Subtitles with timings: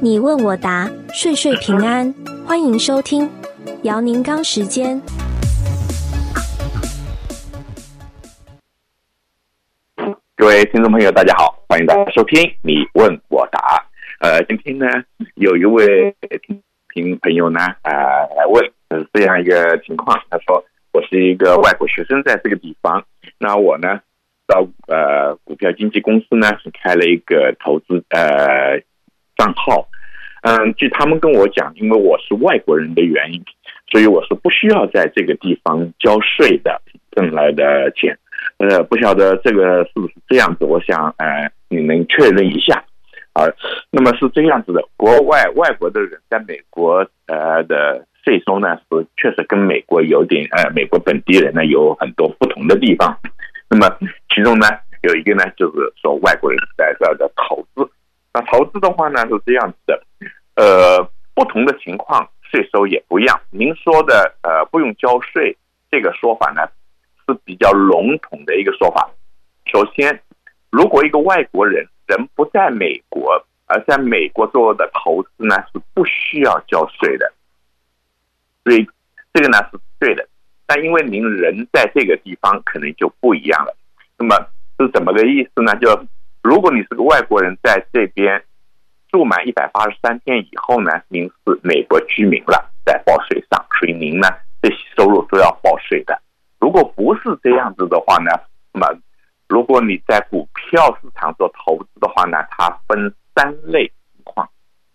[0.00, 2.14] 你问我答，岁岁平安。
[2.46, 3.28] 欢迎收听
[3.82, 5.00] 姚宁刚时间。
[10.36, 13.58] 各位听众朋友，大家好，欢迎大家收听你问我答。
[14.20, 14.86] 呃，今天呢，
[15.34, 16.14] 有一位
[16.46, 16.62] 听
[16.94, 17.92] 听朋友呢，呃，
[18.36, 23.04] 来问，呃，这样一个情况，他说我是一个外国学生，在这个地方，
[23.36, 23.98] 那我呢，
[24.46, 28.80] 到呃股票经纪公司呢，是开了一个投资呃。
[29.38, 29.88] 账号，
[30.48, 33.44] 嗯，据他们跟我讲，因为我是外国人的原因，
[33.90, 36.80] 所以我是不需要在这个地方交税的，
[37.10, 38.18] 挣来的钱，
[38.56, 40.64] 呃，不晓得这个是不是这样子？
[40.64, 42.82] 我想，呃，你能确认一下
[43.34, 43.44] 啊？
[43.90, 53.14] 那么是这样子的，国外外国的人在美国呃的税收呢，是确实跟美国有点呃，美国本地人呢有很多不同的地方。
[53.68, 53.86] 那么
[54.34, 54.66] 其中呢，
[55.02, 57.86] 有一个呢，就是说外国人在这儿的投资。
[58.32, 59.87] 那投资的话呢，是这样子，
[60.58, 63.40] 呃，不同的情况税收也不一样。
[63.50, 65.56] 您说的呃不用交税
[65.88, 66.62] 这个说法呢，
[67.24, 69.08] 是比较笼统的一个说法。
[69.66, 70.20] 首先，
[70.70, 77.32] 如果一个外国人人不在美国，而在美国做的投资呢，是不需要交税的。
[78.64, 78.84] 所以
[79.32, 80.28] 这个呢是对的。
[80.66, 83.76] 但因为您人在这个地方，可能就不一样了。
[84.18, 84.36] 那么
[84.80, 85.72] 是怎么个意思呢？
[85.76, 85.88] 就
[86.42, 88.42] 如果你是个外国人，在这边
[89.10, 94.28] 住满一百八十三天以后呢，您是美国居民了，在报税上，所以您呢
[94.60, 96.20] 这些收入都要报税的。
[96.60, 98.30] 如果不是这样子的话呢，
[98.72, 98.98] 那么
[99.48, 104.48] 如果你在股票市场做投资的话呢，它分三类情况。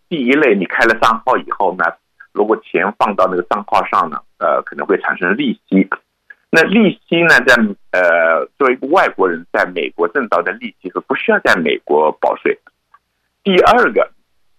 [0.09, 1.85] 第一类，你开了账号以后呢，
[2.33, 5.89] 如果钱放到那个账号上呢，呃，可能会产生利息。
[6.51, 7.55] 那利息呢，在
[7.91, 12.59] 呃，作为一个外国人在美国挣到的利息是不需要在美国报税。
[13.43, 14.09] 第二个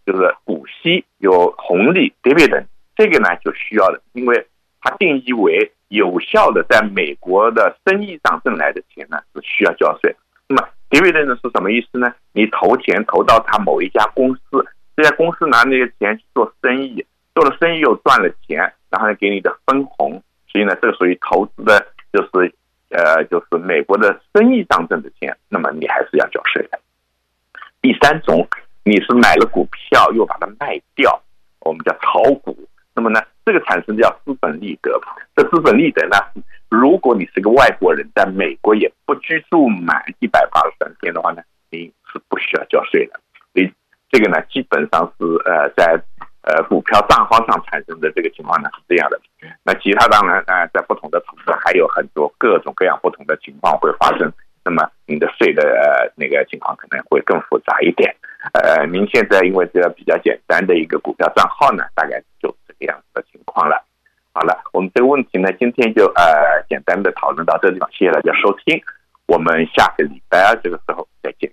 [0.05, 4.47] 就是股息有红利 dividend，这个呢就需要的，因为
[4.81, 6.63] 它定义为有效的。
[6.69, 7.77] 在美国的。
[7.87, 8.83] 生意上挣来的。
[8.91, 10.15] 钱呢是需要交税。
[10.47, 12.15] 那么 dividend 是什么意思呢？
[12.33, 14.43] 你投钱投到他某一家公司，
[14.97, 17.05] 这家公司拿那些钱去做生意，
[17.35, 18.59] 做了生意又赚了钱，
[18.91, 19.57] 然后呢给你的。
[19.67, 20.23] 分红。
[20.49, 22.55] 所以呢，这个属于投资的，就是
[22.91, 24.21] 呃，就是美国的。
[24.35, 25.11] 生意上挣的。
[25.19, 26.79] 钱，那么你还是要交税的。
[27.83, 28.47] 第三种，
[28.85, 31.21] 你是买了股票又把它卖掉，
[31.61, 32.57] 我们叫炒股，
[32.95, 35.01] 那么呢，这个产生叫资本利得。
[35.35, 36.17] 这资本利得呢，
[36.69, 43.19] 如果你是个外国人，在美国也不居住满一百八十三天的话呢，你是不需要交税的。
[43.53, 43.73] 所以
[44.11, 46.03] 这个呢，基本上是呃在。
[46.47, 49.19] 呃，股票账号上产生的这个情况呢是这样的，
[49.63, 54.31] 那其他当然呃，在不同的城市还有很多各种各样不同的情况会发生，
[54.63, 58.15] 那么你的税的那个情况可能会更复杂一点。
[58.53, 63.83] 呃，您现在因为这个比较简单的一个股票账号呢，大概就这个样子的情况了。
[64.33, 68.83] 好了，我们这个问题呢，今天就呃简单的讨论到这地方，谢谢大家收听，
[69.27, 71.51] 我们下个礼拜二这个时候再见。